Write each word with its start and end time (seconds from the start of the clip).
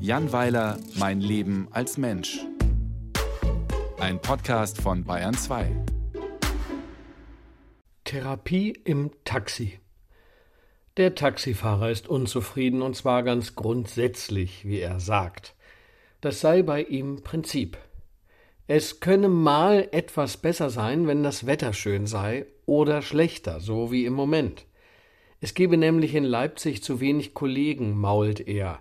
Jan 0.00 0.32
Weiler, 0.32 0.78
Mein 0.94 1.20
Leben 1.20 1.68
als 1.70 1.98
Mensch. 1.98 2.38
Ein 3.98 4.20
Podcast 4.20 4.80
von 4.80 5.04
Bayern 5.04 5.34
2. 5.34 5.70
Therapie 8.04 8.70
im 8.84 9.10
Taxi. 9.24 9.80
Der 10.96 11.14
Taxifahrer 11.14 11.90
ist 11.90 12.08
unzufrieden 12.08 12.80
und 12.80 12.96
zwar 12.96 13.22
ganz 13.22 13.54
grundsätzlich, 13.54 14.66
wie 14.66 14.80
er 14.80 14.98
sagt. 14.98 15.54
Das 16.20 16.40
sei 16.40 16.62
bei 16.62 16.82
ihm 16.82 17.22
Prinzip. 17.22 17.76
Es 18.66 19.00
könne 19.00 19.28
mal 19.28 19.88
etwas 19.92 20.36
besser 20.36 20.70
sein, 20.70 21.06
wenn 21.06 21.22
das 21.22 21.46
Wetter 21.46 21.72
schön 21.72 22.06
sei, 22.06 22.46
oder 22.66 23.02
schlechter, 23.02 23.60
so 23.60 23.92
wie 23.92 24.04
im 24.04 24.12
Moment. 24.12 24.67
Es 25.40 25.54
gebe 25.54 25.76
nämlich 25.76 26.14
in 26.14 26.24
Leipzig 26.24 26.82
zu 26.82 27.00
wenig 27.00 27.34
Kollegen, 27.34 27.96
mault 27.98 28.46
er. 28.46 28.80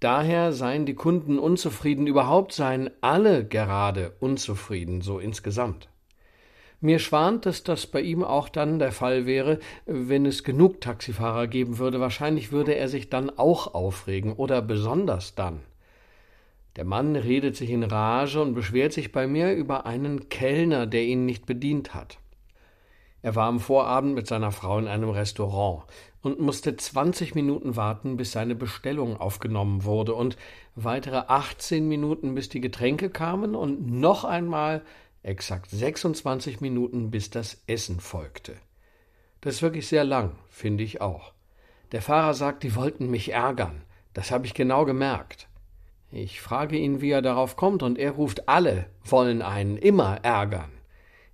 Daher 0.00 0.52
seien 0.52 0.84
die 0.84 0.94
Kunden 0.94 1.38
unzufrieden, 1.38 2.08
überhaupt 2.08 2.52
seien 2.52 2.90
alle 3.00 3.46
gerade 3.46 4.16
unzufrieden, 4.18 5.00
so 5.00 5.20
insgesamt. 5.20 5.88
Mir 6.80 6.98
schwant, 6.98 7.46
dass 7.46 7.62
das 7.62 7.86
bei 7.86 8.00
ihm 8.00 8.24
auch 8.24 8.48
dann 8.48 8.80
der 8.80 8.90
Fall 8.90 9.26
wäre, 9.26 9.60
wenn 9.86 10.26
es 10.26 10.42
genug 10.42 10.80
Taxifahrer 10.80 11.46
geben 11.46 11.78
würde. 11.78 12.00
Wahrscheinlich 12.00 12.50
würde 12.50 12.74
er 12.74 12.88
sich 12.88 13.08
dann 13.08 13.30
auch 13.30 13.72
aufregen 13.72 14.32
oder 14.32 14.60
besonders 14.60 15.36
dann. 15.36 15.60
Der 16.74 16.84
Mann 16.84 17.14
redet 17.14 17.54
sich 17.54 17.70
in 17.70 17.84
Rage 17.84 18.42
und 18.42 18.54
beschwert 18.54 18.92
sich 18.92 19.12
bei 19.12 19.28
mir 19.28 19.52
über 19.52 19.86
einen 19.86 20.28
Kellner, 20.28 20.88
der 20.88 21.04
ihn 21.04 21.24
nicht 21.24 21.46
bedient 21.46 21.94
hat. 21.94 22.18
Er 23.22 23.36
war 23.36 23.46
am 23.46 23.60
Vorabend 23.60 24.14
mit 24.14 24.26
seiner 24.26 24.50
Frau 24.50 24.78
in 24.78 24.88
einem 24.88 25.10
Restaurant 25.10 25.84
und 26.22 26.40
musste 26.40 26.76
20 26.76 27.36
Minuten 27.36 27.76
warten, 27.76 28.16
bis 28.16 28.32
seine 28.32 28.56
Bestellung 28.56 29.16
aufgenommen 29.16 29.84
wurde 29.84 30.14
und 30.14 30.36
weitere 30.74 31.22
18 31.28 31.86
Minuten, 31.86 32.34
bis 32.34 32.48
die 32.48 32.60
Getränke 32.60 33.10
kamen 33.10 33.54
und 33.54 33.86
noch 33.86 34.24
einmal 34.24 34.82
exakt 35.22 35.70
26 35.70 36.60
Minuten, 36.60 37.12
bis 37.12 37.30
das 37.30 37.62
Essen 37.68 38.00
folgte. 38.00 38.56
Das 39.40 39.54
ist 39.54 39.62
wirklich 39.62 39.86
sehr 39.86 40.04
lang, 40.04 40.32
finde 40.48 40.82
ich 40.82 41.00
auch. 41.00 41.32
Der 41.92 42.02
Fahrer 42.02 42.34
sagt, 42.34 42.64
die 42.64 42.74
wollten 42.74 43.08
mich 43.08 43.32
ärgern. 43.32 43.82
Das 44.14 44.30
habe 44.30 44.46
ich 44.46 44.54
genau 44.54 44.84
gemerkt. 44.84 45.48
Ich 46.10 46.40
frage 46.40 46.76
ihn, 46.76 47.00
wie 47.00 47.10
er 47.10 47.22
darauf 47.22 47.56
kommt, 47.56 47.82
und 47.82 47.98
er 47.98 48.12
ruft, 48.12 48.48
alle 48.48 48.86
wollen 49.04 49.42
einen 49.42 49.76
immer 49.76 50.18
ärgern. 50.24 50.70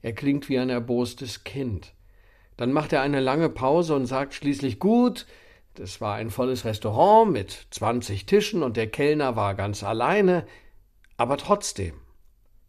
Er 0.09 0.15
klingt 0.15 0.49
wie 0.49 0.59
ein 0.59 0.71
erbostes 0.71 1.45
Kind. 1.45 1.93
Dann 2.57 2.73
macht 2.73 2.95
er 2.95 3.03
eine 3.03 3.21
lange 3.21 3.51
Pause 3.51 3.95
und 3.95 4.07
sagt 4.07 4.33
schließlich 4.33 4.79
gut, 4.79 5.27
das 5.75 6.01
war 6.01 6.15
ein 6.15 6.31
volles 6.31 6.65
Restaurant 6.65 7.31
mit 7.31 7.67
zwanzig 7.69 8.25
Tischen 8.25 8.63
und 8.63 8.79
der 8.79 8.87
Kellner 8.87 9.37
war 9.37 9.55
ganz 9.55 9.83
alleine, 9.83 10.47
aber 11.19 11.37
trotzdem, 11.37 11.93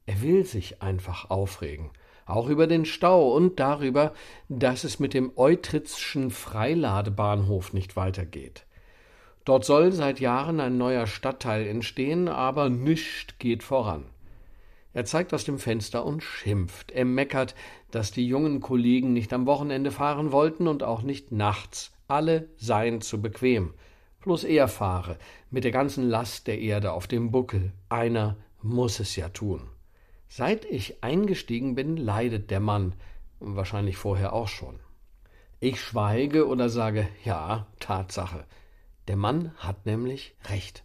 er 0.05 0.21
will 0.21 0.43
sich 0.43 0.81
einfach 0.81 1.29
aufregen, 1.29 1.91
auch 2.25 2.49
über 2.49 2.67
den 2.67 2.83
Stau 2.83 3.33
und 3.33 3.57
darüber, 3.61 4.13
dass 4.49 4.83
es 4.83 4.99
mit 4.99 5.13
dem 5.13 5.31
Eutritzschen 5.37 6.31
Freiladebahnhof 6.31 7.71
nicht 7.71 7.95
weitergeht. 7.95 8.65
Dort 9.45 9.63
soll 9.63 9.93
seit 9.93 10.19
Jahren 10.19 10.59
ein 10.59 10.77
neuer 10.77 11.07
Stadtteil 11.07 11.65
entstehen, 11.67 12.27
aber 12.27 12.67
nischt 12.67 13.39
geht 13.39 13.63
voran. 13.63 14.07
Er 14.93 15.05
zeigt 15.05 15.33
aus 15.33 15.43
dem 15.43 15.59
Fenster 15.59 16.05
und 16.05 16.23
schimpft. 16.23 16.91
Er 16.91 17.05
meckert, 17.05 17.53
dass 17.91 18.11
die 18.11 18.27
jungen 18.27 18.59
Kollegen 18.59 19.13
nicht 19.13 19.31
am 19.33 19.45
Wochenende 19.45 19.91
fahren 19.91 20.31
wollten 20.31 20.67
und 20.67 20.83
auch 20.83 21.03
nicht 21.03 21.31
nachts. 21.31 21.91
Alle 22.07 22.49
seien 22.57 23.01
zu 23.01 23.21
bequem. 23.21 23.73
Bloß 24.21 24.43
er 24.43 24.67
fahre, 24.67 25.17
mit 25.51 25.63
der 25.63 25.71
ganzen 25.71 26.09
Last 26.09 26.47
der 26.47 26.59
Erde 26.59 26.91
auf 26.91 27.07
dem 27.07 27.31
Buckel. 27.31 27.71
Einer 27.87 28.35
muss 28.61 28.99
es 28.99 29.15
ja 29.15 29.29
tun. 29.29 29.69
Seit 30.27 30.65
ich 30.65 31.03
eingestiegen 31.03 31.75
bin, 31.75 31.95
leidet 31.95 32.51
der 32.51 32.59
Mann, 32.59 32.95
wahrscheinlich 33.39 33.97
vorher 33.97 34.33
auch 34.33 34.47
schon. 34.47 34.79
Ich 35.59 35.81
schweige 35.81 36.47
oder 36.47 36.69
sage 36.69 37.07
ja, 37.23 37.67
Tatsache. 37.79 38.45
Der 39.07 39.17
Mann 39.17 39.53
hat 39.57 39.85
nämlich 39.85 40.35
recht. 40.49 40.83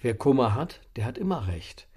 Wer 0.00 0.14
Kummer 0.14 0.54
hat, 0.54 0.80
der 0.96 1.04
hat 1.04 1.18
immer 1.18 1.46
recht. 1.48 1.88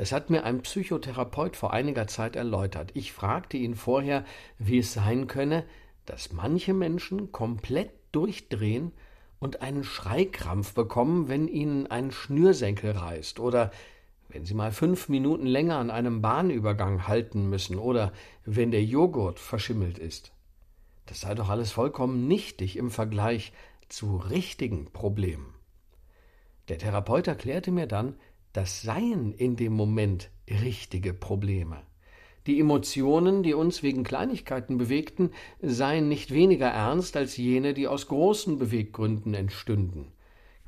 Das 0.00 0.12
hat 0.12 0.30
mir 0.30 0.44
ein 0.44 0.62
Psychotherapeut 0.62 1.56
vor 1.56 1.74
einiger 1.74 2.06
Zeit 2.06 2.34
erläutert. 2.34 2.90
Ich 2.94 3.12
fragte 3.12 3.58
ihn 3.58 3.74
vorher, 3.74 4.24
wie 4.58 4.78
es 4.78 4.94
sein 4.94 5.26
könne, 5.26 5.66
dass 6.06 6.32
manche 6.32 6.72
Menschen 6.72 7.32
komplett 7.32 7.90
durchdrehen 8.10 8.92
und 9.40 9.60
einen 9.60 9.84
Schreikrampf 9.84 10.72
bekommen, 10.72 11.28
wenn 11.28 11.48
ihnen 11.48 11.86
ein 11.86 12.12
Schnürsenkel 12.12 12.92
reißt 12.92 13.40
oder 13.40 13.72
wenn 14.30 14.46
sie 14.46 14.54
mal 14.54 14.72
fünf 14.72 15.10
Minuten 15.10 15.44
länger 15.44 15.76
an 15.76 15.90
einem 15.90 16.22
Bahnübergang 16.22 17.06
halten 17.06 17.50
müssen 17.50 17.76
oder 17.76 18.14
wenn 18.46 18.70
der 18.70 18.82
Joghurt 18.82 19.38
verschimmelt 19.38 19.98
ist. 19.98 20.32
Das 21.04 21.20
sei 21.20 21.34
doch 21.34 21.50
alles 21.50 21.72
vollkommen 21.72 22.26
nichtig 22.26 22.78
im 22.78 22.90
Vergleich 22.90 23.52
zu 23.90 24.16
richtigen 24.16 24.86
Problemen. 24.94 25.52
Der 26.70 26.78
Therapeut 26.78 27.26
erklärte 27.26 27.70
mir 27.70 27.86
dann, 27.86 28.14
das 28.52 28.82
seien 28.82 29.32
in 29.32 29.56
dem 29.56 29.72
Moment 29.72 30.30
richtige 30.48 31.14
Probleme. 31.14 31.82
Die 32.46 32.58
Emotionen, 32.58 33.42
die 33.42 33.54
uns 33.54 33.82
wegen 33.82 34.02
Kleinigkeiten 34.02 34.78
bewegten, 34.78 35.30
seien 35.60 36.08
nicht 36.08 36.32
weniger 36.32 36.68
ernst 36.68 37.16
als 37.16 37.36
jene, 37.36 37.74
die 37.74 37.86
aus 37.86 38.08
großen 38.08 38.58
Beweggründen 38.58 39.34
entstünden. 39.34 40.12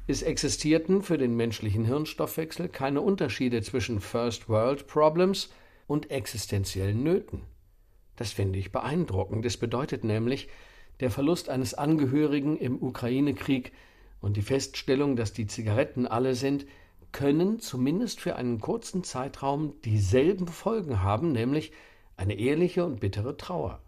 Es 0.06 0.22
existierten 0.22 1.02
für 1.02 1.16
den 1.16 1.36
menschlichen 1.36 1.84
Hirnstoffwechsel 1.84 2.68
keine 2.68 3.00
Unterschiede 3.00 3.62
zwischen 3.62 4.00
First 4.00 4.48
World 4.48 4.86
Problems 4.86 5.50
und 5.86 6.10
existenziellen 6.10 7.02
Nöten. 7.02 7.42
Das 8.16 8.32
finde 8.32 8.58
ich 8.58 8.72
beeindruckend. 8.72 9.46
Es 9.46 9.56
bedeutet 9.56 10.04
nämlich, 10.04 10.48
der 11.00 11.10
Verlust 11.10 11.48
eines 11.48 11.74
Angehörigen 11.74 12.58
im 12.58 12.82
Ukraine-Krieg 12.82 13.72
und 14.20 14.36
die 14.36 14.42
Feststellung, 14.42 15.16
dass 15.16 15.32
die 15.32 15.46
Zigaretten 15.46 16.06
alle 16.06 16.34
sind, 16.34 16.66
können 17.12 17.60
zumindest 17.60 18.20
für 18.20 18.36
einen 18.36 18.60
kurzen 18.60 19.04
Zeitraum 19.04 19.74
dieselben 19.84 20.48
Folgen 20.48 21.02
haben, 21.02 21.32
nämlich 21.32 21.72
eine 22.16 22.38
ehrliche 22.38 22.84
und 22.84 23.00
bittere 23.00 23.36
Trauer. 23.36 23.80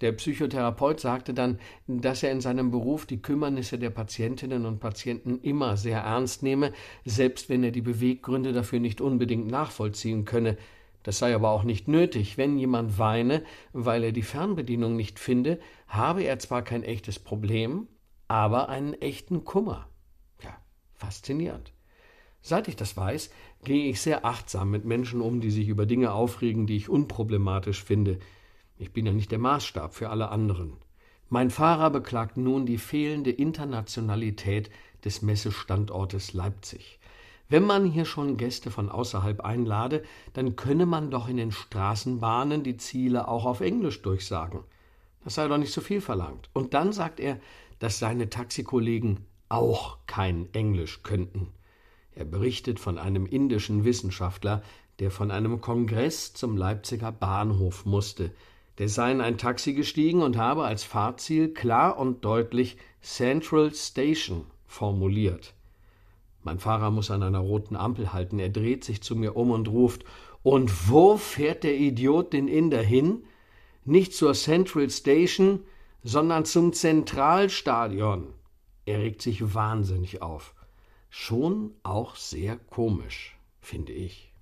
Der 0.00 0.12
Psychotherapeut 0.12 0.98
sagte 0.98 1.34
dann, 1.34 1.60
dass 1.86 2.22
er 2.22 2.32
in 2.32 2.40
seinem 2.40 2.70
Beruf 2.70 3.06
die 3.06 3.22
Kümmernisse 3.22 3.78
der 3.78 3.90
Patientinnen 3.90 4.66
und 4.66 4.80
Patienten 4.80 5.38
immer 5.40 5.76
sehr 5.76 6.00
ernst 6.00 6.42
nehme, 6.42 6.72
selbst 7.04 7.48
wenn 7.48 7.62
er 7.62 7.70
die 7.70 7.80
Beweggründe 7.80 8.52
dafür 8.52 8.80
nicht 8.80 9.00
unbedingt 9.00 9.46
nachvollziehen 9.46 10.24
könne. 10.24 10.56
Das 11.04 11.18
sei 11.18 11.34
aber 11.34 11.50
auch 11.50 11.64
nicht 11.64 11.86
nötig. 11.86 12.38
Wenn 12.38 12.58
jemand 12.58 12.98
weine, 12.98 13.44
weil 13.72 14.04
er 14.04 14.12
die 14.12 14.22
Fernbedienung 14.22 14.96
nicht 14.96 15.18
finde, 15.18 15.60
habe 15.86 16.22
er 16.22 16.38
zwar 16.38 16.62
kein 16.62 16.82
echtes 16.82 17.18
Problem, 17.18 17.86
aber 18.26 18.70
einen 18.70 18.94
echten 18.94 19.44
Kummer. 19.44 19.86
Ja, 20.42 20.56
faszinierend. 20.94 21.73
Seit 22.46 22.68
ich 22.68 22.76
das 22.76 22.94
weiß, 22.94 23.30
gehe 23.64 23.88
ich 23.88 24.02
sehr 24.02 24.26
achtsam 24.26 24.70
mit 24.70 24.84
Menschen 24.84 25.22
um, 25.22 25.40
die 25.40 25.50
sich 25.50 25.66
über 25.66 25.86
Dinge 25.86 26.12
aufregen, 26.12 26.66
die 26.66 26.76
ich 26.76 26.90
unproblematisch 26.90 27.82
finde. 27.82 28.18
Ich 28.76 28.92
bin 28.92 29.06
ja 29.06 29.12
nicht 29.12 29.32
der 29.32 29.38
Maßstab 29.38 29.94
für 29.94 30.10
alle 30.10 30.28
anderen. 30.28 30.74
Mein 31.30 31.48
Fahrer 31.48 31.88
beklagt 31.88 32.36
nun 32.36 32.66
die 32.66 32.76
fehlende 32.76 33.30
Internationalität 33.30 34.68
des 35.06 35.22
Messestandortes 35.22 36.34
Leipzig. 36.34 36.98
Wenn 37.48 37.64
man 37.64 37.86
hier 37.86 38.04
schon 38.04 38.36
Gäste 38.36 38.70
von 38.70 38.90
außerhalb 38.90 39.40
einlade, 39.40 40.02
dann 40.34 40.54
könne 40.54 40.84
man 40.84 41.10
doch 41.10 41.28
in 41.30 41.38
den 41.38 41.50
Straßenbahnen 41.50 42.62
die 42.62 42.76
Ziele 42.76 43.26
auch 43.26 43.46
auf 43.46 43.62
Englisch 43.62 44.02
durchsagen. 44.02 44.60
Das 45.24 45.36
sei 45.36 45.48
doch 45.48 45.56
nicht 45.56 45.72
so 45.72 45.80
viel 45.80 46.02
verlangt. 46.02 46.50
Und 46.52 46.74
dann 46.74 46.92
sagt 46.92 47.20
er, 47.20 47.40
dass 47.78 47.98
seine 47.98 48.28
Taxikollegen 48.28 49.20
auch 49.48 49.96
kein 50.06 50.52
Englisch 50.52 51.02
könnten. 51.02 51.54
Er 52.14 52.24
berichtet 52.24 52.78
von 52.78 52.98
einem 52.98 53.26
indischen 53.26 53.84
Wissenschaftler, 53.84 54.62
der 55.00 55.10
von 55.10 55.30
einem 55.30 55.60
Kongress 55.60 56.34
zum 56.34 56.56
Leipziger 56.56 57.10
Bahnhof 57.10 57.84
musste. 57.84 58.30
Der 58.78 58.88
sei 58.88 59.12
in 59.12 59.20
ein 59.20 59.38
Taxi 59.38 59.72
gestiegen 59.72 60.22
und 60.22 60.36
habe 60.36 60.64
als 60.64 60.84
Fahrziel 60.84 61.52
klar 61.52 61.98
und 61.98 62.24
deutlich 62.24 62.76
Central 63.02 63.72
Station 63.74 64.46
formuliert. 64.66 65.54
Mein 66.42 66.58
Fahrer 66.58 66.90
muss 66.90 67.10
an 67.10 67.22
einer 67.22 67.38
roten 67.38 67.76
Ampel 67.76 68.12
halten. 68.12 68.38
Er 68.38 68.50
dreht 68.50 68.84
sich 68.84 69.02
zu 69.02 69.16
mir 69.16 69.36
um 69.36 69.50
und 69.50 69.68
ruft: 69.68 70.04
Und 70.42 70.90
wo 70.90 71.16
fährt 71.16 71.64
der 71.64 71.76
Idiot 71.76 72.32
den 72.32 72.48
Inder 72.48 72.82
hin? 72.82 73.24
Nicht 73.84 74.14
zur 74.14 74.34
Central 74.34 74.90
Station, 74.90 75.60
sondern 76.02 76.44
zum 76.44 76.72
Zentralstadion. 76.72 78.28
Er 78.84 78.98
regt 78.98 79.22
sich 79.22 79.54
wahnsinnig 79.54 80.20
auf. 80.20 80.53
Schon 81.16 81.76
auch 81.84 82.16
sehr 82.16 82.56
komisch, 82.56 83.38
finde 83.60 83.92
ich. 83.92 84.33